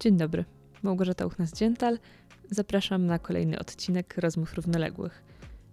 [0.00, 0.44] Dzień dobry,
[0.82, 1.98] Małgorzata Uchnas-Dziętal.
[2.50, 5.24] Zapraszam na kolejny odcinek Rozmów Równoległych,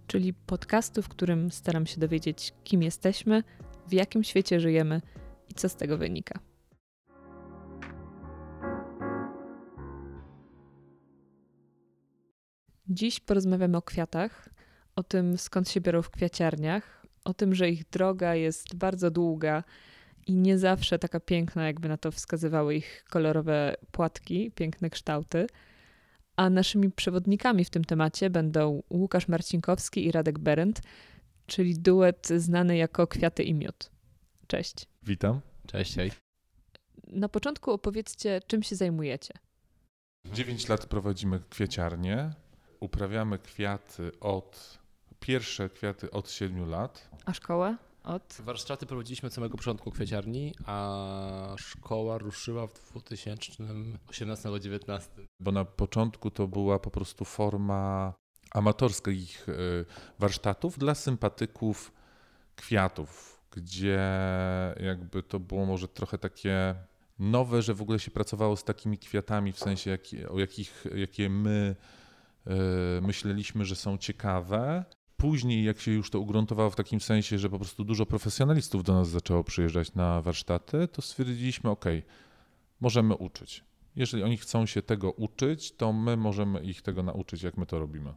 [0.06, 3.42] czyli podcastu, w którym staram się dowiedzieć, kim jesteśmy,
[3.88, 5.00] w jakim świecie żyjemy
[5.48, 6.38] i co z tego wynika.
[12.88, 14.48] Dziś porozmawiamy o kwiatach,
[14.96, 19.64] o tym skąd się biorą w kwiaciarniach, o tym, że ich droga jest bardzo długa
[20.26, 25.46] i nie zawsze taka piękna, jakby na to wskazywały ich kolorowe płatki, piękne kształty.
[26.36, 30.82] A naszymi przewodnikami w tym temacie będą Łukasz Marcinkowski i Radek Berendt,
[31.46, 33.90] czyli duet znany jako Kwiaty i Miód.
[34.46, 34.88] Cześć.
[35.02, 35.40] Witam.
[35.66, 36.10] Cześć, hej.
[37.06, 39.34] Na początku opowiedzcie, czym się zajmujecie.
[40.32, 42.30] 9 lat prowadzimy kwieciarnię.
[42.80, 44.78] Uprawiamy kwiaty od,
[45.20, 47.10] pierwsze kwiaty od 7 lat.
[47.24, 47.78] A szkoła?
[48.04, 48.38] Od?
[48.40, 55.00] Warsztaty prowadziliśmy od samego początku kwieciarni, a szkoła ruszyła w 2018-2019.
[55.40, 58.14] Bo na początku to była po prostu forma
[58.50, 59.84] amatorskich y,
[60.18, 61.92] warsztatów dla sympatyków
[62.56, 64.00] kwiatów, gdzie
[64.80, 66.74] jakby to było może trochę takie
[67.18, 70.00] nowe, że w ogóle się pracowało z takimi kwiatami, w sensie jak,
[70.30, 71.76] o jakich, jakie my
[72.46, 72.50] y,
[73.02, 74.84] myśleliśmy, że są ciekawe.
[75.16, 78.94] Później, jak się już to ugruntowało w takim sensie, że po prostu dużo profesjonalistów do
[78.94, 81.84] nas zaczęło przyjeżdżać na warsztaty, to stwierdziliśmy, ok,
[82.80, 83.64] możemy uczyć.
[83.96, 87.78] Jeżeli oni chcą się tego uczyć, to my możemy ich tego nauczyć, jak my to
[87.78, 88.14] robimy.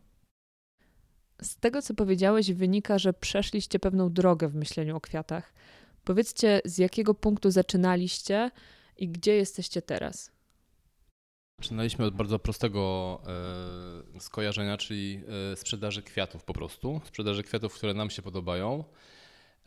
[1.41, 5.53] Z tego, co powiedziałeś, wynika, że przeszliście pewną drogę w myśleniu o kwiatach.
[6.03, 8.51] Powiedzcie, z jakiego punktu zaczynaliście
[8.97, 10.36] i gdzie jesteście teraz?
[11.61, 13.21] Zaczynaliśmy od bardzo prostego
[14.15, 17.01] e, skojarzenia, czyli e, sprzedaży kwiatów po prostu.
[17.05, 18.83] Sprzedaży kwiatów, które nam się podobają.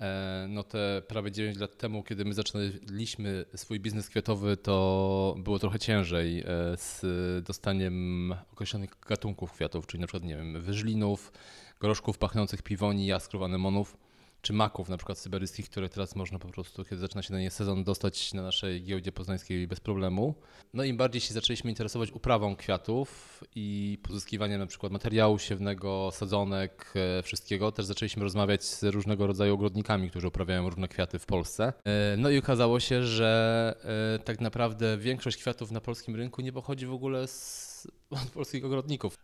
[0.01, 5.59] E, no te prawie 9 lat temu, kiedy my zaczynaliśmy swój biznes kwiatowy, to było
[5.59, 6.45] trochę ciężej e,
[6.77, 7.05] z
[7.47, 11.33] dostaniem określonych gatunków kwiatów, czyli na przykład, nie wiem, wyżlinów,
[11.81, 13.97] groszków pachnących piwoni, jaskrów, anemonów
[14.43, 17.51] czy maków, na przykład syberyjskich, które teraz można po prostu, kiedy zaczyna się na nie
[17.51, 20.35] sezon, dostać na naszej giełdzie poznańskiej bez problemu.
[20.75, 26.93] No im bardziej się zaczęliśmy interesować uprawą kwiatów i pozyskiwaniem na przykład materiału siewnego, sadzonek,
[27.19, 31.73] e, wszystkiego, też zaczęliśmy rozmawiać z różnego rodzaju ogrodnikami, którzy uprawiają różne kwiaty w Polsce.
[31.85, 33.75] E, no i okazało się, że
[34.15, 37.89] e, tak naprawdę większość kwiatów na polskim rynku nie pochodzi w ogóle z
[38.35, 39.15] polskich ogrodników.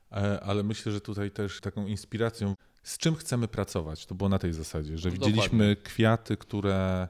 [0.43, 2.55] Ale myślę, że tutaj też taką inspiracją
[2.87, 4.07] z czym chcemy pracować.
[4.07, 5.33] To było na tej zasadzie, że Dokładnie.
[5.33, 7.09] widzieliśmy kwiaty, które,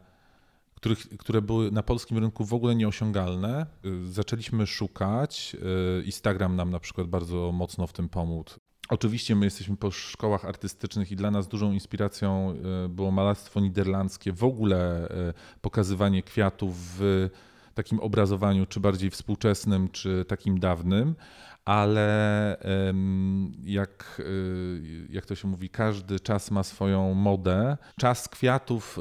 [0.74, 3.66] których, które były na polskim rynku w ogóle nieosiągalne.
[3.84, 5.56] Y, Zaczęliśmy szukać.
[6.00, 8.50] y, Instagram nam na przykład bardzo mocno w tym pomógł.
[8.88, 12.54] Oczywiście my jesteśmy po szkołach artystycznych i dla nas dużą inspiracją
[12.86, 15.08] y, było malarstwo niderlandzkie, w ogóle
[15.60, 17.30] pokazywanie kwiatów w
[17.74, 21.14] takim obrazowaniu, czy bardziej współczesnym, czy takim dawnym,
[21.66, 22.56] ale
[23.64, 27.76] jak, y, jak to się mówi, każdy czas ma swoją modę.
[27.98, 28.98] Czas kwiatów,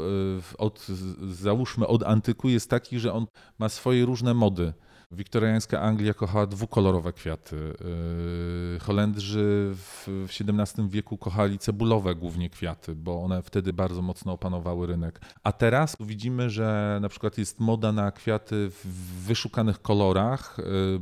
[0.53, 0.87] y, od,
[1.31, 3.25] załóżmy od antyku, jest taki, że on
[3.59, 4.73] ma swoje różne mody.
[5.15, 7.55] Wiktoriańska Anglia kochała dwukolorowe kwiaty.
[7.55, 14.87] Yy, Holendrzy w XVII wieku kochali cebulowe głównie kwiaty, bo one wtedy bardzo mocno opanowały
[14.87, 15.21] rynek.
[15.43, 18.87] A teraz widzimy, że na przykład jest moda na kwiaty w
[19.25, 20.99] wyszukanych kolorach, yy,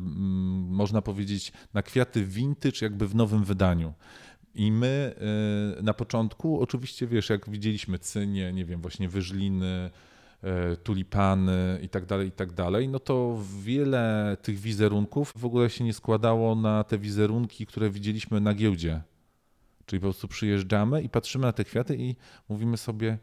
[0.68, 3.94] można powiedzieć na kwiaty vintage jakby w nowym wydaniu.
[4.56, 5.16] I my
[5.76, 9.90] yy, na początku, oczywiście wiesz, jak widzieliśmy cynie, nie wiem, właśnie wyżliny,
[10.84, 12.50] tulipany i tak dalej, i tak
[12.90, 18.42] no to wiele tych wizerunków w ogóle się nie składało na te wizerunki, które widzieliśmy
[18.42, 19.02] na giełdzie.
[19.86, 22.16] Czyli po prostu przyjeżdżamy i patrzymy na te kwiaty i
[22.50, 23.18] mówimy sobie,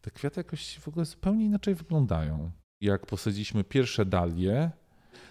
[0.00, 2.50] te kwiaty jakoś w ogóle zupełnie inaczej wyglądają.
[2.80, 4.70] Jak posadziliśmy pierwsze dalie,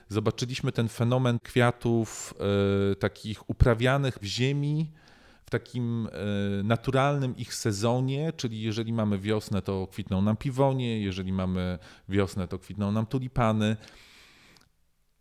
[0.10, 2.34] zobaczyliśmy ten fenomen kwiatów
[2.92, 4.92] e, takich uprawianych w ziemi,
[5.48, 11.34] w takim e, naturalnym ich sezonie, czyli jeżeli mamy wiosnę, to kwitną nam piwonie, jeżeli
[11.34, 11.80] mamy
[12.10, 13.78] wiosnę, to kwitną nam tulipany.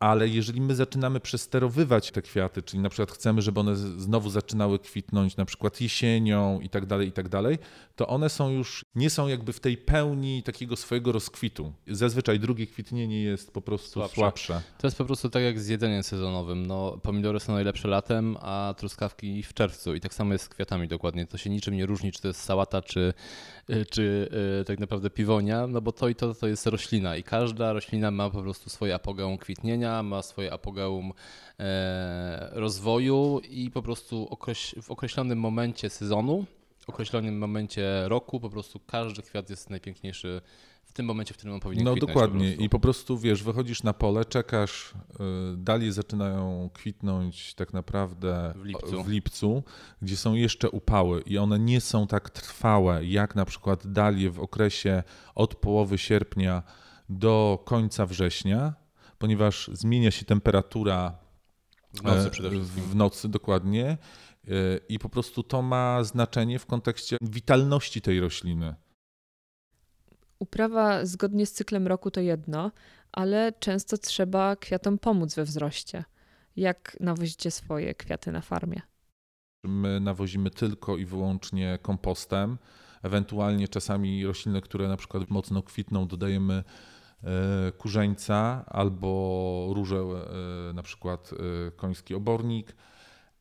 [0.01, 4.79] Ale jeżeli my zaczynamy przesterowywać te kwiaty, czyli na przykład chcemy, żeby one znowu zaczynały
[4.79, 7.59] kwitnąć na przykład jesienią i tak dalej, i tak dalej,
[7.97, 11.73] to one są już, nie są jakby w tej pełni takiego swojego rozkwitu.
[11.87, 14.15] Zazwyczaj drugie kwitnienie jest po prostu Słabsze.
[14.17, 14.63] słabsze.
[14.79, 16.67] To jest po prostu tak jak z jedzeniem sezonowym.
[16.67, 19.95] No, pomidory są najlepsze latem, a truskawki w czerwcu.
[19.95, 21.27] I tak samo jest z kwiatami dokładnie.
[21.27, 23.15] To się niczym nie różni, czy to jest sałata, czy,
[23.71, 24.29] y, czy
[24.61, 27.17] y, tak naprawdę piwonia, no bo to i to, to jest roślina.
[27.17, 31.13] I każda roślina ma po prostu swoje apogeum kwitnienia, ma swoje apogeum
[31.59, 34.37] e, rozwoju i po prostu
[34.83, 36.45] w określonym momencie sezonu
[36.87, 40.41] określonym momencie roku po prostu każdy kwiat jest najpiękniejszy
[40.85, 42.57] w tym momencie, w którym on powinien No kwitnąć dokładnie.
[42.57, 48.53] po I po prostu wiesz, wychodzisz na pole, czekasz, y, dalie zaczynają kwitnąć tak naprawdę
[48.57, 49.05] W lipcu.
[49.05, 49.63] w lipcu,
[50.03, 54.41] gdzie są jeszcze upały i one nie są tak trwałe jak na przykład dalie w
[54.41, 55.03] okresie
[55.35, 56.63] od połowy sierpnia
[57.09, 58.75] do końca września,
[59.19, 61.19] ponieważ zmienia się temperatura
[61.95, 62.83] W nocy e, przede wszystkim.
[62.85, 63.99] w nocy dokładnie e,
[64.89, 68.75] i po prostu to ma znaczenie w kontekście witalności tej rośliny.
[70.39, 72.73] Uprawa zgodnie z cyklem roku to jedno,
[73.13, 76.05] ale często trzeba kwiatom pomóc we wzroście.
[76.57, 78.83] Jak nawozicie swoje kwiaty na farmie?
[79.65, 82.59] My nawozimy tylko i wyłącznie kompostem.
[83.03, 86.65] Ewentualnie czasami rośliny, które na przykład mocno kwitną, dodajemy
[87.79, 92.77] kurzeńca albo róże, e, na przykład e, koński obornik.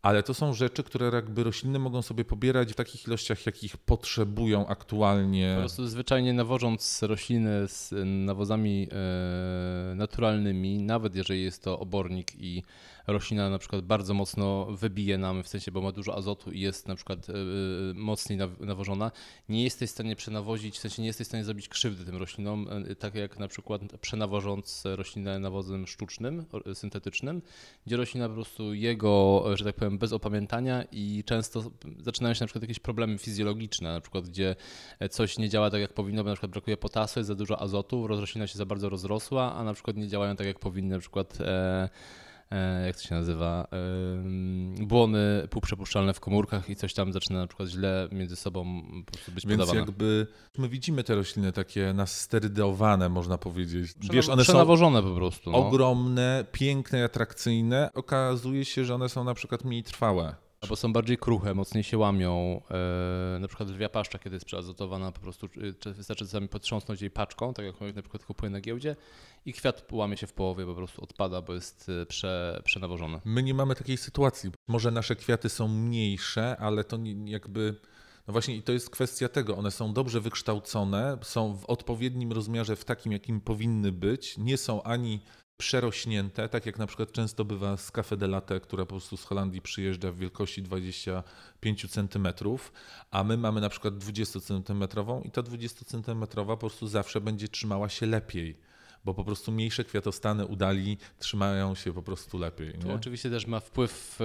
[0.02, 4.68] Ale to są rzeczy, które jakby rośliny mogą sobie pobierać w takich ilościach, jakich potrzebują
[4.68, 5.54] aktualnie.
[5.56, 12.64] Po prostu zwyczajnie nawożąc rośliny z nawozami e, naturalnymi, nawet jeżeli jest to obornik i
[13.08, 16.88] roślina na przykład bardzo mocno wybije nam, w sensie, bo ma dużo azotu i jest
[16.88, 17.34] na przykład e,
[17.94, 19.12] mocniej naw- nawożona,
[19.50, 22.68] nie jesteś w stanie przenawozić, w sensie nie jesteś w stanie zrobić krzywdy tym roślinom,
[22.90, 27.42] e, tak jak na przykład przenawożąc roślinę nawozem sztucznym, syntetycznym,
[27.86, 32.48] gdzie roślina po prostu jego, że tak powiem, bez opamiętania i często zaczynają się na
[32.48, 34.56] przykład jakieś problemy fizjologiczne, na przykład gdzie
[35.10, 38.08] coś nie działa tak jak powinno, bo na przykład brakuje potasu, jest za dużo azotu,
[38.08, 41.42] roślina się za bardzo rozrosła, a na przykład nie działają tak jak powinny, na przykład
[41.42, 41.90] e, e,
[42.86, 43.68] jak to się nazywa,
[44.80, 49.12] e, błony półprzepuszczalne w komórkach i coś tam zaczyna na przykład źle między sobą po
[49.12, 49.80] prostu być Więc podawane.
[49.80, 50.28] jakby
[50.58, 53.92] my widzimy te rośliny takie nasterydowane, można powiedzieć.
[53.94, 55.52] Przena- Wiesz, one są przenawożone po prostu.
[55.52, 55.58] No.
[55.68, 57.90] ogromne, piękne, atrakcyjne.
[57.94, 60.36] Okazuje się, że one są na przykład mniej trwałe.
[60.66, 62.62] Albo są bardziej kruche, mocniej się łamią.
[63.36, 67.02] E, na przykład lwia paszcza, kiedy jest przeazotowana, po prostu e, czy- wystarczy czasami potrząsnąć
[67.02, 68.96] jej paczką, tak jak na przykład kupuję na giełdzie
[69.46, 73.22] i kwiat łamie się w połowie, po prostu odpada, bo jest e, prze, przenawożony.
[73.26, 74.52] My nie mamy takiej sytuacji.
[74.68, 77.76] Może nasze kwiaty są mniejsze, ale to nie, jakby.
[78.28, 79.58] No właśnie, i to jest kwestia tego.
[79.58, 84.38] One są dobrze wykształcone, są w odpowiednim rozmiarze, w takim, jakim powinny być.
[84.38, 85.20] Nie są ani
[85.58, 89.24] przerośnięte, tak jak na przykład często bywa z Cafe de Latte, która po prostu z
[89.24, 92.28] Holandii przyjeżdża w wielkości 25 cm,
[93.12, 94.84] a my mamy na przykład 20 cm
[95.24, 98.58] i ta 20 cm po prostu zawsze będzie trzymała się lepiej,
[99.06, 102.74] bo po prostu mniejsze kwiatostany udali trzymają się po prostu lepiej.
[102.74, 104.20] Tu oczywiście też ma wpływ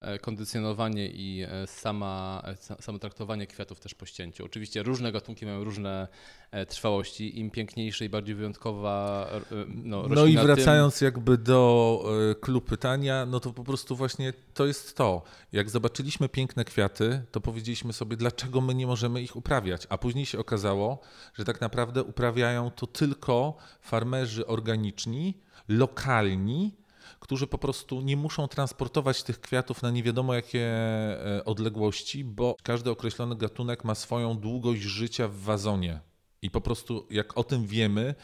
[0.00, 4.44] e, kondycjonowanie i e, sama, e, sa- samo traktowanie kwiatów też po ścięciu.
[4.44, 6.08] Oczywiście różne gatunki mają różne
[6.42, 7.38] e, trwałości.
[7.40, 12.34] Im piękniejsze i bardziej wyjątkowa e, no, No i roślina, tym- wracając jakby do e,
[12.34, 15.22] klub pytania, no to po prostu właśnie to jest to.
[15.52, 19.86] Jak zobaczyliśmy piękne kwiaty, to powiedzieliśmy sobie, dlaczego my nie możemy ich uprawiać.
[19.88, 21.00] A później się okazało,
[21.34, 25.34] że tak naprawdę uprawiają to tylko farmerzy organiczni,
[25.68, 26.74] lokalni,
[27.20, 32.56] którzy po prostu nie muszą transportować tych kwiatów na nie wiadomo jakie e, odległości, bo
[32.62, 36.00] każdy określony gatunek ma swoją długość życia w wazonie.
[36.44, 38.14] I po prostu jak o tym wiemy,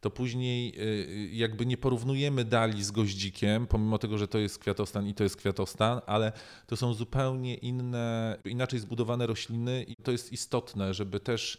[0.00, 5.06] to później y, jakby nie porównujemy dali z goździkiem, pomimo tego, że to jest kwiatostan
[5.06, 6.32] i to jest kwiatostan, ale
[6.66, 11.58] to są zupełnie inne, inaczej zbudowane rośliny i to jest istotne, żeby też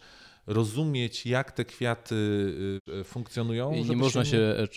[0.50, 2.16] rozumieć, jak te kwiaty
[3.02, 3.74] y, funkcjonują.
[3.74, 4.68] I nie można się e, e,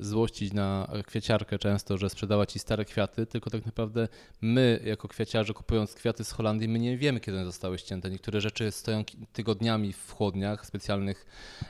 [0.00, 4.08] złościć na kwieciarkę często, że sprzedała ci stare kwiaty, tylko tak naprawdę
[4.40, 8.10] my, jako kwiaciarze, kupując kwiaty z Holandii, my nie wiemy, kiedy one zostały ścięte.
[8.10, 11.26] Niektóre rzeczy stoją tygodniami w chłodniach, specjalnych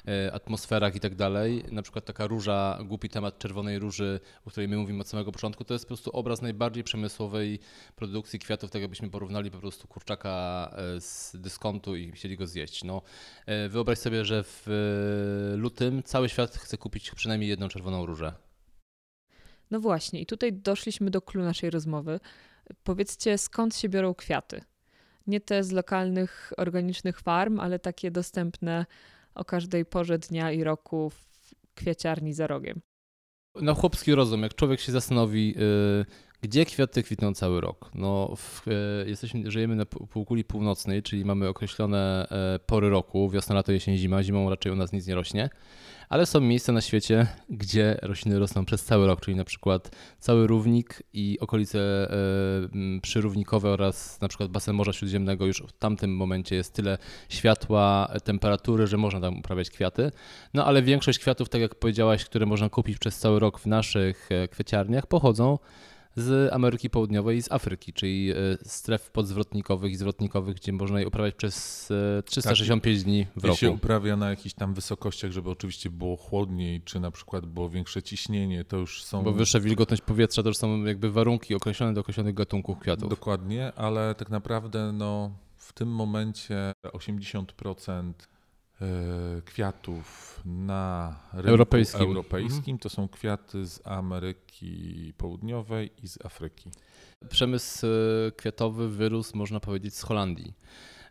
[0.08, 1.64] e, atmosferach i tak dalej.
[1.70, 5.64] Na przykład taka róża, głupi temat czerwonej róży, o której my mówimy od samego początku,
[5.64, 7.58] to jest po prostu obraz najbardziej przemysłowej
[7.96, 10.32] produkcji kwiatów, tak jakbyśmy porównali po prostu kurczaka
[10.98, 12.84] z dyskontu i chcieli go zjeść.
[12.84, 13.02] No,
[13.68, 18.32] Wyobraź sobie, że w e, lutym cały świat chce kupić przynajmniej jedną czerwoną różę.
[19.70, 22.20] No właśnie, i tutaj doszliśmy do clou naszej rozmowy.
[22.84, 24.60] Powiedzcie, skąd się biorą kwiaty?
[25.26, 28.86] Nie te z lokalnych, organicznych farm, ale takie dostępne
[29.34, 32.80] o każdej porze dnia i roku w kwieciarni za rogiem.
[33.60, 36.04] Na chłopski rozum, jak człowiek się zastanowi, y,
[36.42, 37.90] gdzie kwiaty kwitną cały rok.
[37.94, 43.30] No, w, y, jesteśmy, żyjemy na pół- półkuli północnej, czyli mamy określone e, pory roku,
[43.30, 44.22] wiosna, lato, jesień, zima.
[44.22, 45.50] Zimą raczej u nas nic nie rośnie,
[46.12, 50.46] ale są miejsca na świecie, gdzie rośliny rosną przez cały rok, czyli na przykład cały
[50.46, 56.56] równik i okolice e, przyrównikowe oraz na przykład basen Morza Śródziemnego już w tamtym momencie
[56.56, 60.10] jest tyle światła, e, temperatury, że można tam uprawiać kwiaty.
[60.54, 64.28] No ale większość kwiatów, tak jak powiedziałaś, które można kupić przez cały rok w naszych
[64.32, 65.58] e, kwieciarniach, pochodzą
[66.16, 71.08] z Ameryki Południowej i z Afryki, czyli e, stref podzwrotnikowych i zwrotnikowych, gdzie można je
[71.08, 71.88] uprawiać przez
[72.24, 73.04] 365 tak.
[73.04, 73.58] dni w roku.
[73.58, 78.02] się uprawia na jakichś tam wysokościach, żeby oczywiście było chłodniej, czy na przykład było większe
[78.02, 79.22] ciśnienie, to już są...
[79.22, 83.10] Bo wyższa wilgotność powietrza to już są jakby warunki określone do określonych gatunków kwiatów.
[83.10, 88.31] Dokładnie, ale tak naprawdę no, w tym momencie 80% E,
[89.44, 92.78] kwiatów na rynku europejskim, europejskim mhm.
[92.78, 96.70] to są kwiaty z Ameryki Południowej i z Afryki.
[97.28, 100.54] Przemysł e, kwiatowy wyrósł, można powiedzieć, z Holandii.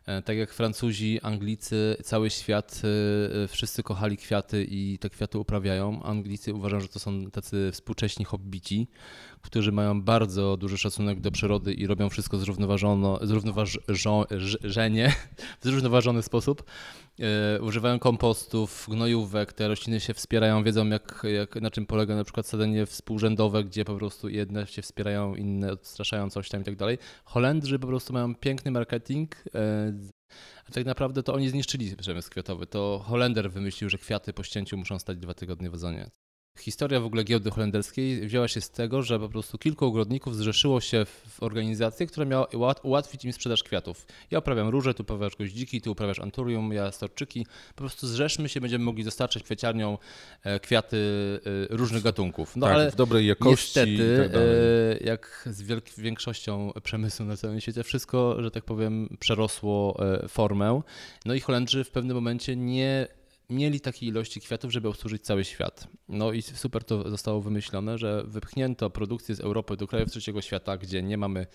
[0.06, 2.82] E, tak jak Francuzi, Anglicy, cały świat,
[3.48, 6.02] wszyscy kochali kwiaty i te kwiaty uprawiają.
[6.02, 8.88] Anglicy uważają, że to są tacy współcześni hobbici,
[9.42, 15.14] którzy mają bardzo duży szacunek do przyrody i robią wszystko zrównoważone, zrównoważenie
[15.60, 16.64] w zrównoważony sposób.
[17.20, 22.24] E, używają kompostów, gnojówek, te rośliny się wspierają, wiedzą jak, jak, na czym polega na
[22.24, 26.76] przykład sadzenie współrzędowe, gdzie po prostu jedne się wspierają, inne odstraszają coś tam i tak
[26.76, 26.98] dalej.
[27.24, 29.92] Holendrzy po prostu mają piękny marketing, e,
[30.68, 32.66] a tak naprawdę to oni zniszczyli przemysł kwiatowy.
[32.66, 36.10] To Holender wymyślił, że kwiaty po ścięciu muszą stać dwa tygodnie w ozonie.
[36.58, 40.80] Historia w ogóle giełdy holenderskiej wzięła się z tego, że po prostu kilku ogrodników zrzeszyło
[40.80, 42.46] się w organizację, która miała
[42.82, 44.06] ułatwić im sprzedaż kwiatów.
[44.30, 47.46] Ja uprawiam róże, ty uprawiasz goździki, ty uprawiasz anturium, ja storczyki.
[47.68, 49.98] Po prostu zrzeszmy się, będziemy mogli dostarczać kwieciarniom
[50.42, 50.96] e, kwiaty
[51.70, 52.56] e, różnych gatunków.
[52.56, 53.80] No tak, ale w dobrej jakości.
[53.80, 54.42] Niestety, tak
[55.06, 55.62] jak z
[55.98, 60.82] większością przemysłu na całym świecie, wszystko, że tak powiem, przerosło formę.
[61.24, 63.08] No i Holendrzy w pewnym momencie nie
[63.52, 65.88] mieli takiej ilości kwiatów, żeby obsłużyć cały świat.
[66.08, 70.76] No i super to zostało wymyślone, że wypchnięto produkcję z Europy do krajów trzeciego świata,
[70.76, 71.46] gdzie nie mamy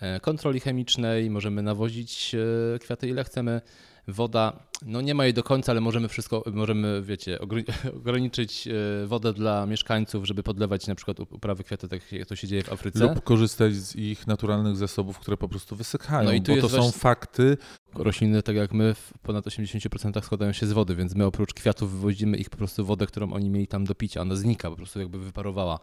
[0.00, 2.34] e, kontroli chemicznej, możemy nawozić
[2.74, 3.60] e, kwiaty ile chcemy
[4.08, 4.52] woda,
[4.86, 7.38] no nie ma jej do końca, ale możemy wszystko, możemy, wiecie,
[7.96, 12.48] ograniczyć e, wodę dla mieszkańców, żeby podlewać na przykład uprawy kwiaty, tak jak to się
[12.48, 12.98] dzieje w Afryce.
[12.98, 16.68] Lub korzystać z ich naturalnych zasobów, które po prostu wysychają, no i tu bo to
[16.68, 17.56] są fakty.
[17.94, 21.92] Rośliny, tak jak my, w ponad 80% składają się z wody, więc my oprócz kwiatów
[21.92, 24.20] wywozimy ich po prostu wodę, którą oni mieli tam do picia.
[24.20, 25.78] Ona znika, po prostu jakby wyparowała.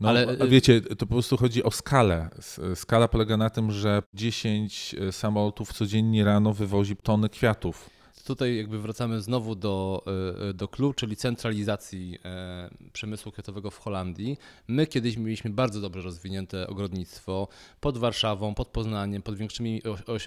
[0.00, 2.28] No, ale y, wiecie, to po prostu chodzi o skalę.
[2.74, 7.95] Skala polega na tym, że 10 e, samolotów codziennie rano wywozi tony kwiatów
[8.26, 10.04] tutaj jakby wracamy znowu do,
[10.50, 14.38] e, do clue, czyli centralizacji e, przemysłu kwiatowego w Holandii.
[14.68, 17.48] My kiedyś mieliśmy bardzo dobrze rozwinięte ogrodnictwo
[17.80, 19.82] pod Warszawą, pod Poznaniem, pod większymi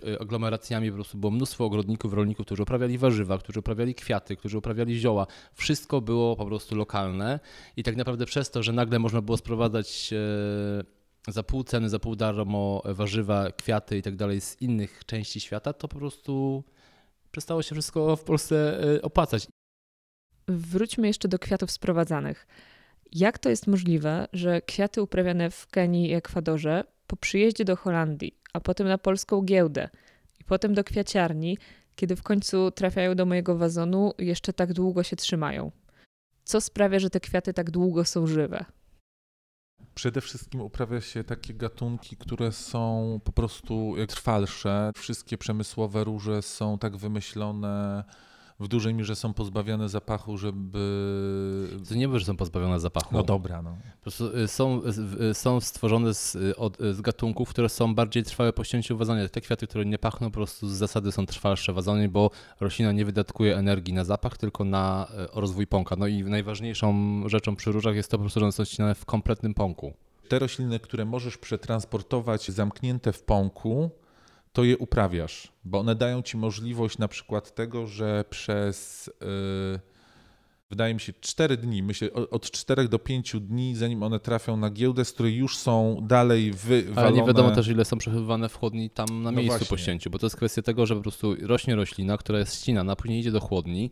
[0.07, 4.57] e, aglomeracjami po prostu było mnóstwo ogrodników, rolników, którzy uprawiali warzywa, którzy uprawiali kwiaty, którzy
[4.57, 5.27] uprawiali zioła.
[5.53, 7.39] Wszystko było po prostu lokalne
[7.77, 10.13] i tak naprawdę przez to, że nagle można było sprowadzać
[11.27, 15.73] za pół ceny, za pół darmo warzywa, kwiaty i tak dalej z innych części świata,
[15.73, 16.63] to po prostu
[17.31, 19.47] przestało się wszystko w Polsce e, opłacać.
[20.47, 22.47] Wróćmy jeszcze do kwiatów sprowadzanych.
[23.11, 28.39] Jak to jest możliwe, że kwiaty uprawiane w Kenii i Ekwadorze po przyjeździe do Holandii,
[28.53, 29.89] a potem na polską giełdę
[30.39, 31.57] i potem do kwiaciarni,
[31.95, 35.71] kiedy w końcu trafiają do mojego wazonu, jeszcze tak długo się trzymają?
[36.43, 38.65] Co sprawia, że te kwiaty tak długo są żywe?
[39.95, 44.91] Przede wszystkim uprawia się takie gatunki, które są po prostu trwalsze.
[44.95, 48.03] Wszystkie przemysłowe róże są tak wymyślone,
[48.59, 50.79] w dużej mierze są pozbawione zapachu, żeby.
[51.89, 53.09] To nie wiem, że są pozbawione zapachu.
[53.11, 53.77] No dobra, no.
[53.95, 54.81] Po prostu y, są,
[55.19, 59.29] y, y, są stworzone z, od, z gatunków, które są bardziej trwałe po ścięciu wazonie.
[59.29, 63.05] Te kwiaty, które nie pachną, po prostu z zasady są trwalsze wazonie, bo roślina nie
[63.05, 65.95] wydatkuje energii na zapach, tylko na rozwój pąka.
[65.95, 69.05] No i najważniejszą rzeczą przy różach jest to po prostu, że one są ścinane w
[69.05, 69.93] kompletnym pąku.
[70.29, 73.89] Te rośliny, które możesz przetransportować zamknięte w pąku,
[74.53, 79.79] to je uprawiasz, bo one dają ci możliwość na przykład tego, że przez yy,
[80.69, 84.69] wydaje mi się 4 dni, myślę od 4 do 5 dni, zanim one trafią na
[84.69, 87.01] giełdę, z której już są dalej wywalone.
[87.01, 89.67] Ale nie wiadomo też, ile są przechowywane w chłodni tam na no miejscu właśnie.
[89.67, 92.95] po ścięciu, bo to jest kwestia tego, że po prostu rośnie roślina, która jest ścinana,
[92.95, 93.91] później idzie do chłodni,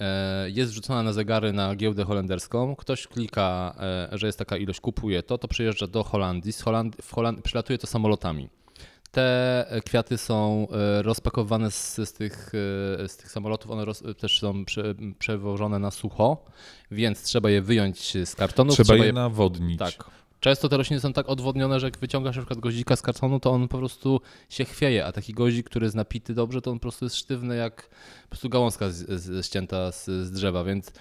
[0.00, 3.74] e, jest wrzucona na zegary na giełdę holenderską, ktoś klika,
[4.12, 7.42] e, że jest taka ilość, kupuje to, to przyjeżdża do Holandii, z Holandii, w Holandii
[7.42, 8.48] przylatuje to samolotami.
[9.12, 12.52] Te kwiaty są e, rozpakowane z, z, tych,
[13.04, 16.44] e, z tych samolotów, one roz, też są prze, przewożone na sucho,
[16.90, 18.72] więc trzeba je wyjąć z kartonu.
[18.72, 19.78] Trzeba, trzeba je nawodnić.
[19.78, 20.10] Tak.
[20.40, 23.50] Często te rośliny są tak odwodnione, że jak wyciągasz na przykład goździka z kartonu, to
[23.50, 26.82] on po prostu się chwieje, a taki goździk, który jest napity dobrze, to on po
[26.82, 27.88] prostu jest sztywny jak
[28.22, 30.92] po prostu gałązka z, z, ścięta z, z drzewa, więc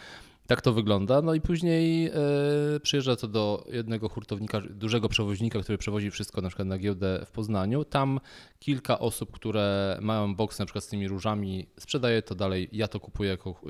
[0.48, 1.22] tak to wygląda.
[1.22, 6.48] No i później yy, przyjeżdża to do jednego hurtownika, dużego przewoźnika, który przewozi wszystko na
[6.50, 7.86] przykład na giełdę w Poznaniu.
[7.86, 8.20] Tam
[8.60, 12.70] kilka osób, które mają boks na przykład z tymi różami, sprzedaje to dalej.
[12.72, 13.62] Ja to kupuję jako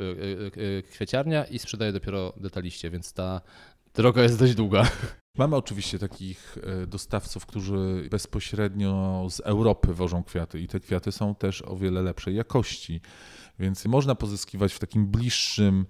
[0.58, 3.42] yy, kwieciarnia i sprzedaję dopiero detaliście, więc ta
[3.94, 4.90] droga jest dość długa.
[5.38, 6.58] Mamy oczywiście takich
[6.88, 12.36] dostawców, którzy bezpośrednio z Europy wożą kwiaty i te kwiaty są też o wiele lepszej
[12.36, 13.02] jakości,
[13.60, 15.86] więc można pozyskiwać w takim bliższym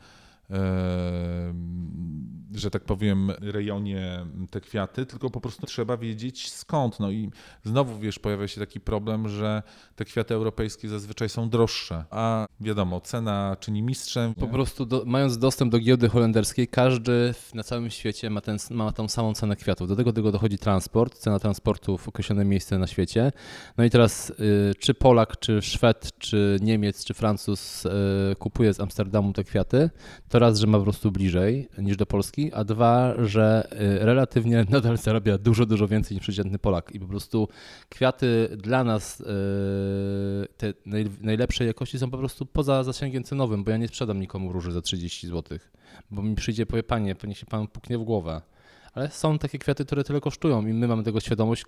[2.56, 7.00] że tak powiem, rejonie te kwiaty, tylko po prostu trzeba wiedzieć skąd.
[7.00, 7.32] No i
[7.64, 9.64] znowu, wiesz, pojawia się taki problem, że
[9.96, 14.34] te kwiaty europejskie zazwyczaj są droższe, a wiadomo, cena czyni mistrzem.
[14.34, 18.92] Po prostu do, mając dostęp do giełdy holenderskiej, każdy na całym świecie ma, ten, ma
[18.92, 19.88] tą samą cenę kwiatów.
[19.88, 23.32] Do tego, do tego dochodzi transport, cena transportu w określone miejsce na świecie.
[23.78, 27.90] No i teraz y, czy Polak, czy Szwed, czy Niemiec, czy Francuz y,
[28.40, 29.90] kupuje z Amsterdamu te kwiaty,
[30.30, 34.06] to to raz, że ma po prostu bliżej niż do Polski, a dwa, że y,
[34.06, 36.92] relatywnie nadal zarabia dużo, dużo więcej niż przeciętny Polak.
[36.92, 37.48] I po prostu
[37.90, 39.26] kwiaty dla nas y,
[40.58, 40.74] te
[41.22, 44.82] najlepszej jakości są po prostu poza zasięgiem cenowym, bo ja nie sprzedam nikomu róży za
[44.82, 45.58] 30 zł,
[46.12, 48.42] bo mi przyjdzie, powie, panie, niech się pan puknie w głowę
[48.98, 51.66] ale są takie kwiaty, które tyle kosztują i my mamy tego świadomość,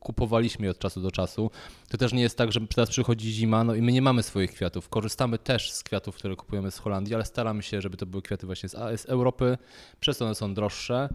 [0.00, 1.50] kupowaliśmy je od czasu do czasu.
[1.88, 4.52] To też nie jest tak, że teraz przychodzi zima, no i my nie mamy swoich
[4.52, 4.88] kwiatów.
[4.88, 8.46] Korzystamy też z kwiatów, które kupujemy z Holandii, ale staramy się, żeby to były kwiaty
[8.46, 9.58] właśnie z, z Europy,
[10.00, 11.08] przez to one są droższe.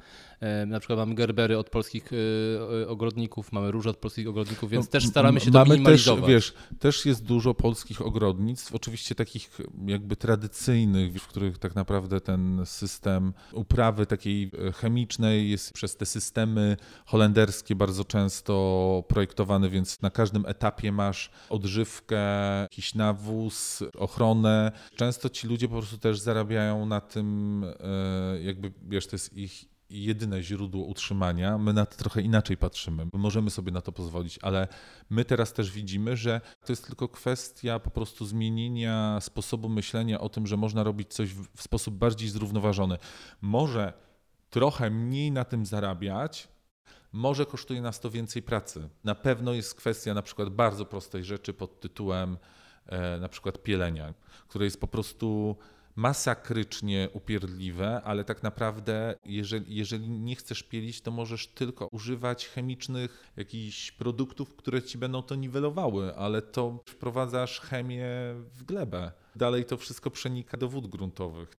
[0.67, 2.09] Na przykład mamy gerbery od polskich
[2.83, 6.25] e, ogrodników, mamy róże od polskich ogrodników, więc no, też staramy się to minimalizować.
[6.25, 12.21] Też, wiesz, też jest dużo polskich ogrodnictw, oczywiście takich jakby tradycyjnych, w których tak naprawdę
[12.21, 20.01] ten system uprawy takiej e, chemicznej jest przez te systemy holenderskie bardzo często projektowany, więc
[20.01, 22.21] na każdym etapie masz odżywkę,
[22.61, 24.71] jakiś nawóz, ochronę.
[24.95, 29.72] Często ci ludzie po prostu też zarabiają na tym, e, jakby wiesz, to jest ich
[29.93, 31.57] jedyne źródło utrzymania.
[31.57, 33.05] My na to trochę inaczej patrzymy.
[33.13, 34.67] My możemy sobie na to pozwolić, ale
[35.09, 40.29] my teraz też widzimy, że to jest tylko kwestia po prostu zmienienia sposobu myślenia o
[40.29, 42.97] tym, że można robić coś w sposób bardziej zrównoważony.
[43.41, 43.93] Może
[44.49, 46.47] trochę mniej na tym zarabiać,
[47.11, 48.89] może kosztuje nas to więcej pracy.
[49.03, 52.37] Na pewno jest kwestia na przykład bardzo prostej rzeczy pod tytułem
[52.85, 54.13] e, na przykład pielenia,
[54.47, 55.57] które jest po prostu
[55.95, 63.31] masakrycznie upierdliwe, ale tak naprawdę jeżeli, jeżeli nie chcesz pielić, to możesz tylko używać chemicznych
[63.37, 68.07] jakichś produktów, które ci będą to niwelowały, ale to wprowadzasz chemię
[68.53, 69.11] w glebę.
[69.35, 71.53] Dalej to wszystko przenika do wód gruntowych.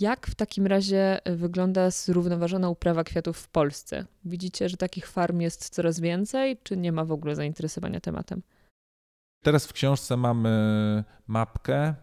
[0.00, 4.06] Jak w takim razie wygląda zrównoważona uprawa kwiatów w Polsce?
[4.24, 8.42] Widzicie, że takich farm jest coraz więcej, czy nie ma w ogóle zainteresowania tematem?
[9.42, 11.94] Teraz w książce mamy mapkę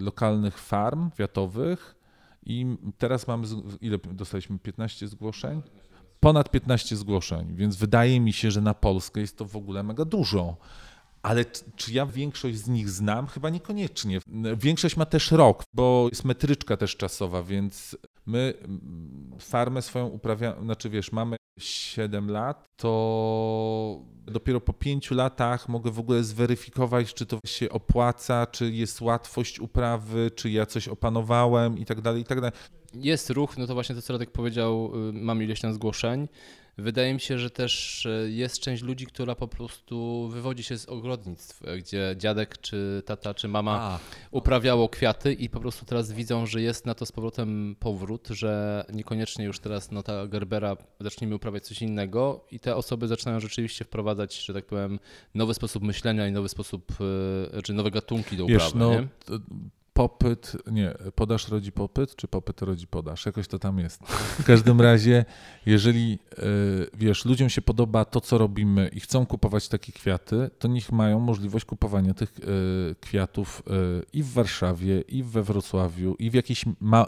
[0.00, 1.96] lokalnych farm kwiatowych
[2.46, 2.66] i
[2.98, 3.46] teraz mamy,
[3.80, 4.58] ile dostaliśmy?
[4.58, 5.62] 15 zgłoszeń?
[6.20, 10.04] Ponad 15 zgłoszeń, więc wydaje mi się, że na Polskę jest to w ogóle mega
[10.04, 10.56] dużo.
[11.22, 11.44] Ale
[11.76, 13.26] czy ja większość z nich znam?
[13.26, 14.20] Chyba niekoniecznie.
[14.56, 18.54] Większość ma też rok, bo jest metryczka też czasowa, więc my
[19.40, 25.98] farmę swoją uprawiamy, znaczy wiesz, mamy 7 lat, to dopiero po 5 latach mogę w
[25.98, 31.84] ogóle zweryfikować, czy to się opłaca, czy jest łatwość uprawy, czy ja coś opanowałem i
[31.84, 32.56] tak dalej, i tak dalej.
[32.94, 36.28] Jest ruch, no to właśnie to, co Radek powiedział, y, mam ileś tam zgłoszeń.
[36.78, 40.86] Wydaje mi się, że też e, jest część ludzi, która po prostu wywodzi się z
[40.88, 43.98] ogrodnictw, e, gdzie dziadek, czy tata, czy mama A.
[44.30, 48.84] uprawiało kwiaty i po prostu teraz widzą, że jest na to z powrotem powrót, że
[48.92, 53.84] niekoniecznie już teraz no, ta gerbera zaczniemy uprawiać coś innego i te osoby zaczynają rzeczywiście
[53.84, 54.98] wprowadzać, że tak powiem,
[55.34, 56.92] nowy sposób myślenia i nowy sposób,
[57.52, 58.64] e, czy nowe gatunki do uprawy.
[58.64, 58.90] Wiesz, no,
[59.96, 63.26] popyt, nie, podaż rodzi popyt, czy popyt rodzi podaż?
[63.26, 64.02] Jakoś to tam jest.
[64.40, 65.24] W każdym razie,
[65.66, 66.36] jeżeli e,
[66.94, 71.20] wiesz, ludziom się podoba to, co robimy i chcą kupować takie kwiaty, to niech mają
[71.20, 73.72] możliwość kupowania tych e, kwiatów e,
[74.12, 76.64] i w Warszawie, i we Wrocławiu, i w jakiejś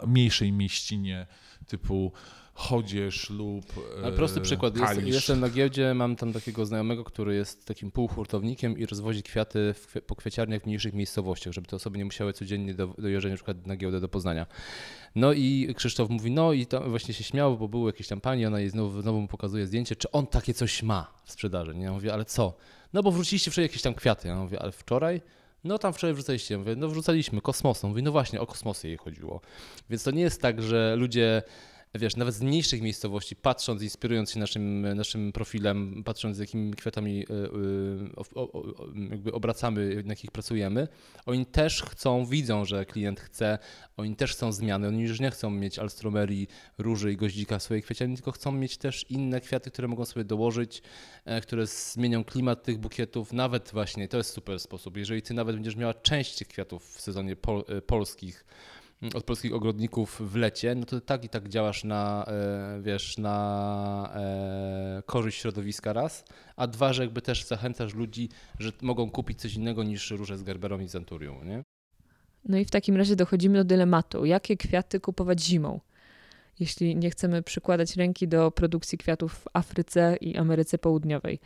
[0.07, 1.27] mniejszej mieścinie
[1.67, 2.11] typu
[2.59, 3.65] chodzież lub
[4.03, 4.77] Ale prosty przykład.
[4.77, 9.73] Jest, jestem na giełdzie, mam tam takiego znajomego, który jest takim półhurtownikiem i rozwozi kwiaty
[9.73, 13.35] w, po kwieciarniach w mniejszych miejscowościach, żeby te osoby nie musiały codziennie do, dojeżdżać na
[13.35, 14.45] przykład na giełdę do Poznania.
[15.15, 18.45] No i Krzysztof mówi, no i to właśnie się śmiał, bo były jakieś tam pani,
[18.45, 21.75] ona jej znowu, znowu mu pokazuje zdjęcie, czy on takie coś ma w sprzedaży.
[21.75, 21.83] Nie?
[21.83, 22.53] Ja mówię, ale co?
[22.93, 24.27] No bo wrzuciliście wczoraj jakieś tam kwiaty.
[24.27, 25.21] Ja mówię, ale wczoraj?
[25.63, 26.57] No tam wczoraj wrzucaliście.
[26.57, 27.89] Mówię, no wrzucaliśmy kosmosem.
[27.89, 29.41] Mówi, no właśnie, o kosmosy jej chodziło.
[29.89, 31.43] Więc to nie jest tak, że ludzie
[31.95, 37.25] wiesz, nawet z mniejszych miejscowości, patrząc, inspirując się naszym, naszym profilem, patrząc z jakimi kwiatami
[37.29, 37.33] y,
[38.95, 40.87] y, jakby obracamy, na jakich pracujemy,
[41.25, 43.59] oni też chcą, widzą, że klient chce,
[43.97, 46.47] oni też chcą zmiany, oni już nie chcą mieć alstromerii,
[46.77, 50.23] róży i goździka w swojej kwieciarni, tylko chcą mieć też inne kwiaty, które mogą sobie
[50.23, 50.81] dołożyć,
[51.25, 55.55] e, które zmienią klimat tych bukietów, nawet właśnie, to jest super sposób, jeżeli ty nawet
[55.55, 58.45] będziesz miała część tych kwiatów w sezonie pol, e, polskich,
[59.15, 64.11] od polskich ogrodników w lecie, no to tak i tak działasz na, e, wiesz, na
[64.15, 69.53] e, korzyść środowiska raz, a dwa, że jakby też zachęcasz ludzi, że mogą kupić coś
[69.53, 71.63] innego niż róże z gerberą i z anturią, nie?
[72.45, 75.79] No i w takim razie dochodzimy do dylematu, jakie kwiaty kupować zimą?
[76.59, 81.39] Jeśli nie chcemy przykładać ręki do produkcji kwiatów w Afryce i Ameryce Południowej.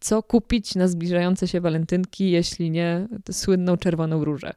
[0.00, 4.54] Co kupić na zbliżające się walentynki, jeśli nie słynną czerwoną różę?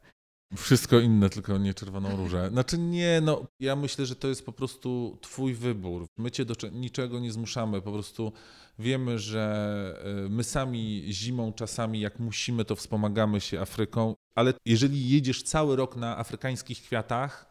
[0.55, 2.49] Wszystko inne, tylko nie czerwoną różę.
[2.49, 6.05] Znaczy nie, no ja myślę, że to jest po prostu twój wybór.
[6.17, 8.31] My cię do niczego nie zmuszamy, po prostu
[8.79, 15.09] wiemy, że y, my sami zimą czasami jak musimy, to wspomagamy się Afryką, ale jeżeli
[15.09, 17.50] jedziesz cały rok na afrykańskich kwiatach,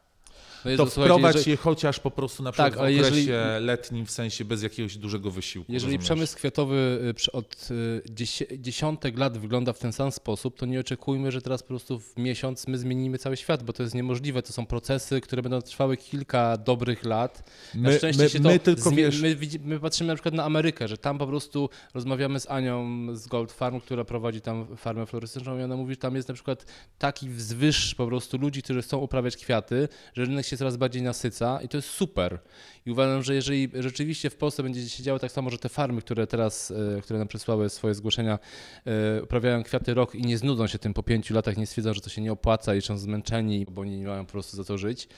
[0.64, 1.50] no Jezu, to wprowadź jeżeli...
[1.50, 3.26] je chociaż po prostu na przykład tak, w okresie jeżeli...
[3.60, 5.72] letnim, w sensie bez jakiegoś dużego wysiłku.
[5.72, 6.04] Jeżeli rozumiesz?
[6.04, 11.32] przemysł kwiatowy y, od y, dziesiątek lat wygląda w ten sam sposób, to nie oczekujmy,
[11.32, 14.42] że teraz po prostu w miesiąc my zmienimy cały świat, bo to jest niemożliwe.
[14.42, 17.50] To są procesy, które będą trwały kilka dobrych lat.
[17.74, 19.20] My, my, się to my tylko wiesz...
[19.22, 23.26] my, my patrzymy na przykład na Amerykę, że tam po prostu rozmawiamy z Anią z
[23.26, 26.66] Gold Farm, która prowadzi tam farmę florystyczną i ona mówi, że tam jest na przykład
[26.98, 31.60] taki wzwyż po prostu ludzi, którzy chcą uprawiać kwiaty, że rynek się coraz bardziej nasyca
[31.62, 32.38] i to jest super.
[32.86, 36.00] I uważam, że jeżeli rzeczywiście w Polsce będzie się działo tak samo, że te farmy,
[36.00, 38.38] które teraz, e, które nam przysłały swoje zgłoszenia,
[38.86, 42.00] e, uprawiają kwiaty rok i nie znudzą się tym po pięciu latach, nie stwierdzą, że
[42.00, 45.08] to się nie opłaca i są zmęczeni, bo nie mają po prostu za to żyć,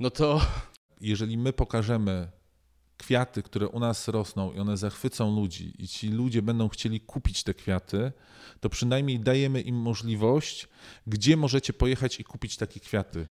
[0.00, 0.40] no to...
[1.00, 2.28] Jeżeli my pokażemy
[2.98, 7.42] kwiaty, które u nas rosną i one zachwycą ludzi i ci ludzie będą chcieli kupić
[7.42, 8.12] te kwiaty,
[8.60, 10.68] to przynajmniej dajemy im możliwość,
[11.06, 13.26] gdzie możecie pojechać i kupić takie kwiaty.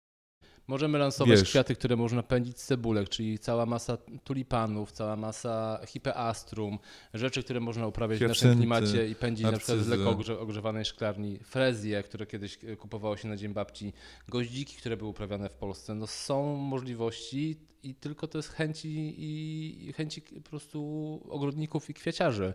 [0.67, 1.49] Możemy lansować Wiesz.
[1.49, 6.79] kwiaty, które można pędzić z cebulek, czyli cała masa tulipanów, cała masa hipeastrum,
[7.13, 9.71] rzeczy, które można uprawiać w naszym klimacie i pędzić narcyzy.
[9.71, 13.93] na przykład z lekko ogrzewanej szklarni, frezje, które kiedyś e, kupowało się na Dzień Babci,
[14.29, 15.95] goździki, które były uprawiane w Polsce.
[15.95, 22.53] No są możliwości i tylko to jest chęci i chęci po prostu ogrodników i kwiaciarzy.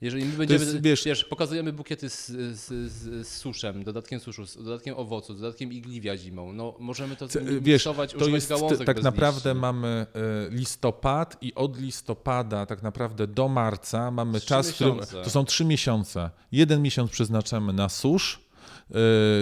[0.00, 4.46] Jeżeli my będziemy, jest, wiesz, wiesz, pokazujemy bukiety z, z, z, z, suszem, dodatkiem suszu,
[4.46, 7.26] z dodatkiem owocu, dodatkiem igliwia zimą, no możemy to
[7.60, 7.84] wiesz,
[8.18, 9.60] to jest, gałązek Tak naprawdę liści.
[9.60, 15.30] mamy e, listopad i od listopada tak naprawdę do marca mamy czas, w którym, to
[15.30, 16.30] są trzy miesiące.
[16.52, 18.40] Jeden miesiąc przeznaczamy na susz,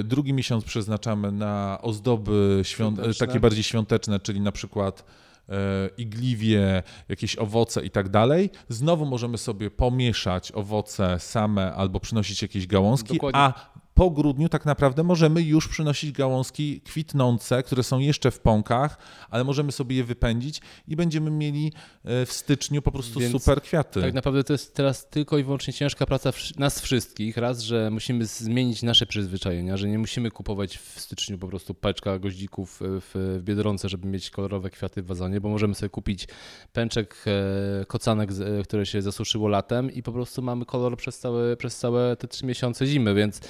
[0.04, 5.04] drugi miesiąc przeznaczamy na ozdoby świąt, takie bardziej świąteczne, czyli na przykład
[5.50, 8.50] E, igliwie, jakieś owoce i tak dalej.
[8.68, 13.40] Znowu możemy sobie pomieszać owoce same albo przynosić jakieś gałązki, Dokładnie.
[13.40, 18.98] a po grudniu tak naprawdę możemy już przynosić gałązki kwitnące, które są jeszcze w pąkach,
[19.30, 21.72] ale możemy sobie je wypędzić i będziemy mieli
[22.04, 24.00] e, w styczniu po prostu Więc super kwiaty.
[24.00, 27.36] Tak naprawdę to jest teraz tylko i wyłącznie ciężka praca nas wszystkich.
[27.36, 32.18] Raz, że musimy zmienić nasze przyzwyczajenia, że nie musimy kupować w styczniu po prostu paczka
[32.18, 36.28] goździków w Biedronce, żeby mieć kolorowe kwiaty w wazonie, bo możemy sobie kupić
[36.72, 41.56] pęczek e, kocanek, e, które się zasuszyło latem i po prostu mamy kolor przez całe,
[41.56, 43.40] przez całe te trzy miesiące zimy, więc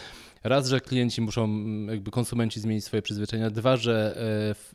[0.45, 4.17] raz, że klienci muszą, mm, jakby konsumenci zmienić swoje przyzwyczajenia, dwa, że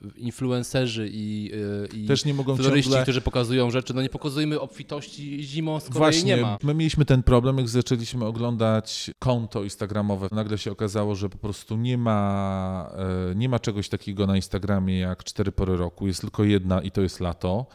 [0.05, 1.51] e, influencerzy i,
[1.93, 3.03] e, i Też nie mogą floryści, ciągle...
[3.03, 6.57] którzy pokazują rzeczy, no nie pokazujmy obfitości zimą, skoro Właśnie, jej nie ma.
[6.63, 11.77] my mieliśmy ten problem, jak zaczęliśmy oglądać konto instagramowe, nagle się okazało, że po prostu
[11.77, 12.91] nie ma,
[13.31, 16.91] e, nie ma czegoś takiego na Instagramie jak cztery pory roku, jest tylko jedna i
[16.91, 17.65] to jest lato.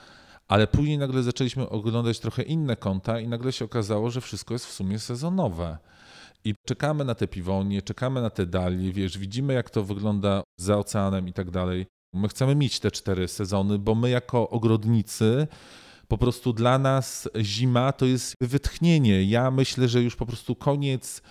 [0.49, 4.67] Ale później nagle zaczęliśmy oglądać trochę inne konta i nagle się okazało, że wszystko jest
[4.67, 5.79] w sumie sezonowe.
[6.45, 10.79] I czekamy na te piwonie, czekamy na te dalie, wiesz, widzimy jak to wygląda za
[10.79, 11.87] oceanem i tak dalej.
[12.15, 15.47] My chcemy mieć te cztery sezony, bo my jako ogrodnicy
[16.09, 19.25] po prostu dla nas zima to jest wytchnienie.
[19.25, 21.23] Ja myślę, że już po prostu koniec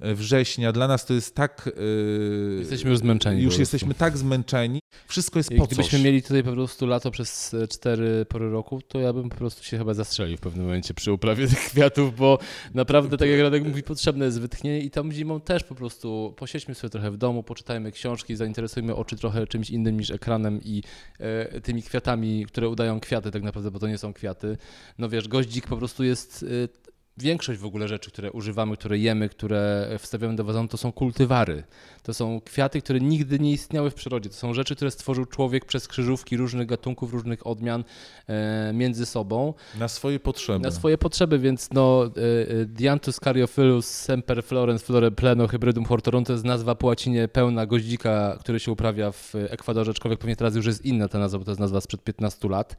[0.00, 0.72] września.
[0.72, 1.70] Dla nas to jest tak.
[1.76, 3.42] Yy, jesteśmy już zmęczeni.
[3.42, 4.80] Już jesteśmy tak zmęczeni.
[5.08, 6.02] Wszystko jest po Gdybyśmy coś.
[6.02, 9.64] mieli tutaj po prostu lato przez e, cztery pory roku, to ja bym po prostu
[9.64, 12.38] się chyba zastrzelił w pewnym momencie przy uprawie tych kwiatów, bo
[12.74, 16.74] naprawdę, tak jak Radek mówi, potrzebne jest wytchnienie i tam zimą też po prostu posiedźmy
[16.74, 20.82] sobie trochę w domu, poczytajmy książki, zainteresujmy oczy trochę czymś innym niż ekranem i
[21.18, 24.56] e, tymi kwiatami, które udają kwiaty tak naprawdę, bo to nie są kwiaty.
[24.98, 29.28] No wiesz, goździk po prostu jest e, większość w ogóle rzeczy, które używamy, które jemy,
[29.28, 31.62] które wstawiamy do wazonu, to są kultywary.
[32.08, 34.30] To są kwiaty, które nigdy nie istniały w przyrodzie.
[34.30, 37.84] To są rzeczy, które stworzył człowiek przez krzyżówki różnych gatunków, różnych odmian
[38.26, 39.54] e, między sobą.
[39.78, 40.58] Na swoje potrzeby.
[40.58, 46.24] Na swoje potrzeby, więc no e, e Dianthus caryophyllus semper florens flore pleno hybridum hortorum
[46.24, 50.56] to jest nazwa po łacinie pełna goździka, który się uprawia w Ekwadorze, aczkolwiek pewnie teraz
[50.56, 52.76] już jest inna ta nazwa, bo to jest nazwa sprzed 15 lat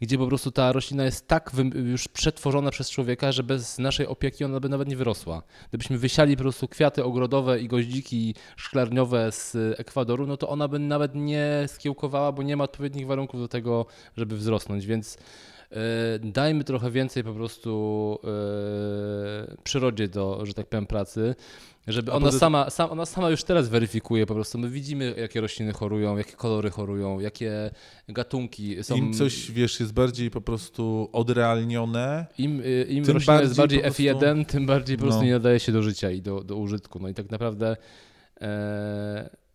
[0.00, 4.06] gdzie po prostu ta roślina jest tak już przetworzona przez człowieka, że bez bez naszej
[4.06, 5.42] opieki ona by nawet nie wyrosła.
[5.68, 10.78] Gdybyśmy wysiali po prostu kwiaty ogrodowe i goździki szklarniowe z Ekwadoru, no to ona by
[10.78, 15.18] nawet nie skiełkowała, bo nie ma odpowiednich warunków do tego, żeby wzrosnąć, więc
[15.70, 15.76] e,
[16.18, 21.34] dajmy trochę więcej po prostu e, przyrodzie do, że tak powiem, pracy
[21.86, 24.58] żeby ona sama, sam, ona sama już teraz weryfikuje po prostu.
[24.58, 27.70] My widzimy, jakie rośliny chorują, jakie kolory chorują, jakie
[28.08, 28.96] gatunki są.
[28.96, 32.26] Im coś, wiesz, jest bardziej po prostu odrealnione.
[32.38, 35.26] Im, y, im roślina jest bardziej F1, tym bardziej po prostu no.
[35.26, 36.98] nie nadaje się do życia i do, do użytku.
[36.98, 37.76] No i tak naprawdę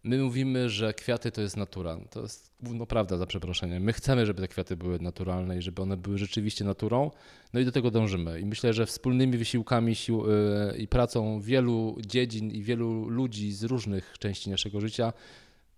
[0.03, 1.97] My mówimy, że kwiaty to jest natura.
[2.09, 3.83] To jest no prawda, za przeproszeniem.
[3.83, 7.11] My chcemy, żeby te kwiaty były naturalne i żeby one były rzeczywiście naturą,
[7.53, 8.39] no i do tego dążymy.
[8.39, 13.63] I myślę, że wspólnymi wysiłkami sił, yy, i pracą wielu dziedzin i wielu ludzi z
[13.63, 15.13] różnych części naszego życia,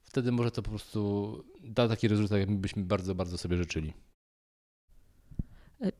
[0.04, 3.94] wtedy może to po prostu da taki rezultat, jak my byśmy bardzo, bardzo sobie życzyli.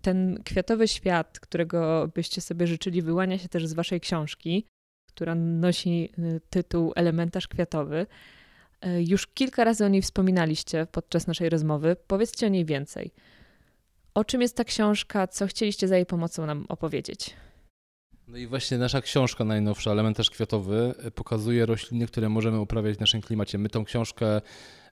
[0.02, 4.66] Ten kwiatowy świat, którego byście sobie życzyli, wyłania się też z waszej książki
[5.10, 8.06] która nosi y, tytuł Elementarz kwiatowy.
[8.86, 11.96] Y, już kilka razy o niej wspominaliście podczas naszej rozmowy.
[12.08, 13.12] Powiedzcie o niej więcej.
[14.14, 15.28] O czym jest ta książka?
[15.28, 17.34] Co chcieliście za jej pomocą nam opowiedzieć?
[18.28, 23.22] No i właśnie nasza książka najnowsza, Elementarz Kwiatowy, pokazuje rośliny, które możemy uprawiać w naszym
[23.22, 23.58] klimacie.
[23.58, 24.42] My tą książkę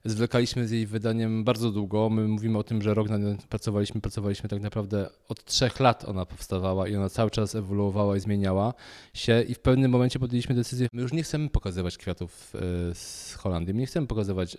[0.08, 2.10] Zwlekaliśmy z jej wydaniem bardzo długo.
[2.10, 4.00] My mówimy o tym, że rok na nią pracowaliśmy.
[4.00, 8.74] Pracowaliśmy tak naprawdę od trzech lat ona powstawała i ona cały czas ewoluowała i zmieniała
[9.14, 9.42] się.
[9.42, 12.60] I w pewnym momencie podjęliśmy decyzję, my już nie chcemy pokazywać kwiatów e,
[12.94, 14.58] z Holandii, my nie chcemy pokazywać e,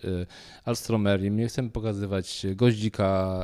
[0.66, 3.40] Alstromerii, my nie chcemy pokazywać goździka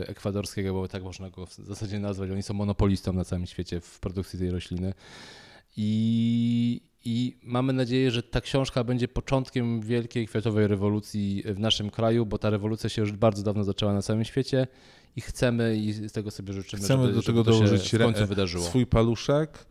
[0.00, 2.30] e, ekwadorskiego, bo tak można go w zasadzie nazwać.
[2.30, 4.94] Oni są monopolistą na całym świecie w produkcji tej rośliny.
[5.76, 12.26] I, i mamy nadzieję, że ta książka będzie początkiem wielkiej kwiatowej rewolucji w naszym kraju,
[12.26, 14.66] bo ta rewolucja się już bardzo dawno zaczęła na całym świecie
[15.16, 17.98] i chcemy i z tego sobie życzymy, chcemy żeby, do tego żeby to dołożyć w
[17.98, 18.64] końcu wydarzyło.
[18.64, 19.66] swój paluszek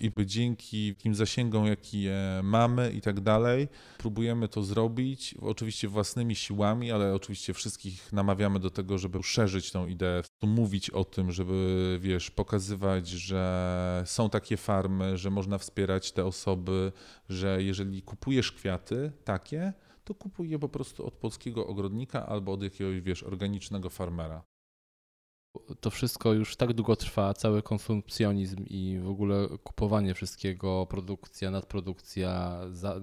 [0.00, 6.92] i dzięki takim zasięgom, jakie mamy i tak dalej, próbujemy to zrobić, oczywiście własnymi siłami,
[6.92, 12.30] ale oczywiście wszystkich namawiamy do tego, żeby szerzyć tą ideę, mówić o tym, żeby, wiesz,
[12.30, 16.92] pokazywać, że są takie farmy, że można wspierać te osoby,
[17.28, 19.72] że jeżeli kupujesz kwiaty takie,
[20.04, 24.53] to kupuj je po prostu od polskiego ogrodnika albo od jakiegoś, wiesz, organicznego farmera
[25.80, 32.60] to wszystko już tak długo trwa, cały konsumpcjonizm i w ogóle kupowanie wszystkiego, produkcja, nadprodukcja,
[32.72, 33.00] za,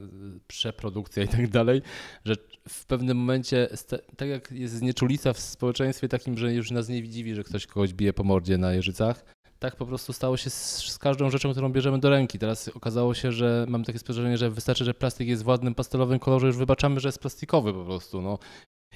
[0.48, 1.82] przeprodukcja i tak dalej,
[2.26, 2.36] że
[2.70, 3.70] w pewnym momencie,
[4.18, 7.94] tak jak jest znieczulica w społeczeństwie takim, że już nas nie dziwi, że ktoś kogoś
[7.94, 9.26] bije po mordzie na jeżycach,
[9.60, 12.40] tak po prostu stało się z, z, każdą rzeczą, którą bierzemy do ręki.
[12.40, 16.20] Teraz okazało się, że mam takie spojrzenie, że wystarczy, że plastik jest w ładnym pastelowym
[16.20, 18.22] kolorze, już wybaczamy, że jest plastikowy po prostu.
[18.22, 18.40] No.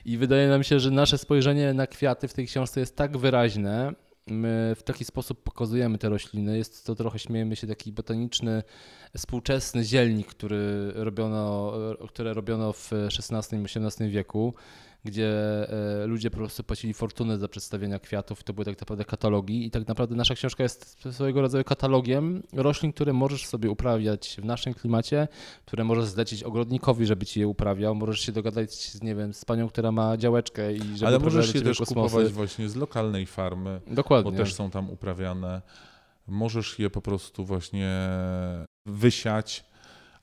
[0.06, 3.94] I wydaje nam się, że nasze spojrzenie na kwiaty w tej książce jest tak wyraźne,
[4.28, 6.58] My w taki sposób pokazujemy te rośliny.
[6.58, 8.64] Jest to trochę, śmiejemy się, taki botaniczny,
[9.18, 11.74] współczesny zielnik, który robiono,
[12.08, 14.54] które robiono w XVI-XVIII wieku
[15.06, 15.30] gdzie
[16.04, 18.44] e, ludzie po prostu płacili fortunę za przedstawienia kwiatów.
[18.44, 22.94] To były tak naprawdę katalogi i tak naprawdę nasza książka jest swojego rodzaju katalogiem roślin,
[22.94, 25.28] które możesz sobie uprawiać w naszym klimacie,
[25.66, 27.96] które możesz zlecić ogrodnikowi, żeby ci je uprawiał.
[27.96, 31.56] Możesz się dogadać z, nie wiem, z panią, która ma działeczkę i żeby Ale możesz
[31.56, 32.10] je też kosmosy.
[32.10, 34.32] kupować właśnie z lokalnej farmy, Dokładnie.
[34.32, 35.62] bo też są tam uprawiane.
[36.28, 38.08] Możesz je po prostu właśnie
[38.86, 39.66] wysiać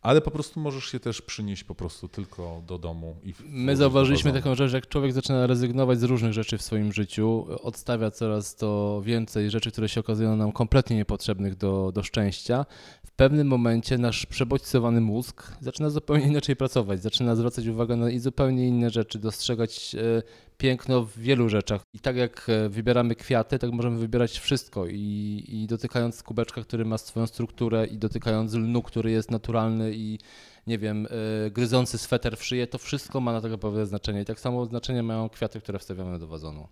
[0.03, 3.17] ale po prostu możesz się też przynieść po prostu tylko do domu.
[3.25, 6.93] I My zauważyliśmy taką rzecz, że jak człowiek zaczyna rezygnować z różnych rzeczy w swoim
[6.93, 12.67] życiu, odstawia coraz to więcej rzeczy, które się okazują nam kompletnie niepotrzebnych do, do szczęścia,
[13.13, 18.69] w pewnym momencie nasz przebodźcowany mózg zaczyna zupełnie inaczej pracować, zaczyna zwracać uwagę na zupełnie
[18.69, 20.23] inne rzeczy, dostrzegać e,
[20.59, 21.83] piękno w wielu rzeczach.
[21.95, 24.87] I tak jak e, wybieramy kwiaty, tak możemy wybierać wszystko.
[24.87, 30.19] I, i dotykając kubeczka, który ma swoją strukturę, i dotykając lnu, który jest naturalny i
[30.67, 31.09] nie wiem,
[31.45, 34.23] yy, gryzący sweter w szyję, to wszystko ma na tego pewne znaczenie.
[34.23, 36.69] I tak samo znaczenie mają kwiaty, które wstawiamy do wazonu.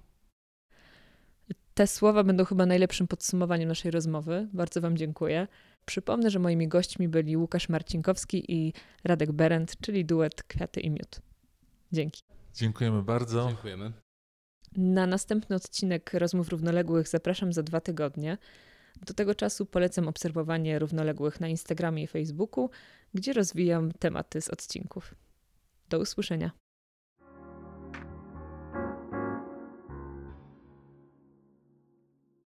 [1.80, 4.48] Te słowa będą chyba najlepszym podsumowaniem naszej rozmowy.
[4.52, 5.48] Bardzo Wam dziękuję.
[5.86, 8.72] Przypomnę, że moimi gośćmi byli Łukasz Marcinkowski i
[9.04, 11.20] Radek Berend, czyli duet Kwiaty i Miód.
[11.92, 12.22] Dzięki.
[12.54, 13.46] Dziękujemy bardzo.
[13.48, 13.92] Dziękujemy.
[14.76, 18.38] Na następny odcinek rozmów równoległych zapraszam za dwa tygodnie.
[19.06, 22.70] Do tego czasu polecam obserwowanie równoległych na Instagramie i Facebooku,
[23.14, 25.14] gdzie rozwijam tematy z odcinków.
[25.88, 26.50] Do usłyszenia.